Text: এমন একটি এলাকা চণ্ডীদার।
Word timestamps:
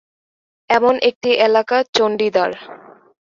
এমন 0.69 0.95
একটি 1.09 1.29
এলাকা 1.47 1.77
চণ্ডীদার। 1.93 2.51